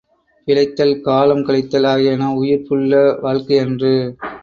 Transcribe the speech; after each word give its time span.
பிழைத்தல் 0.47 1.01
காலம் 1.01 1.43
கழித்தல் 1.45 1.87
ஆகியன 1.87 2.31
உயிர்ப்புள்ள 2.33 2.93
வாழ்க்கையன்று. 3.23 3.95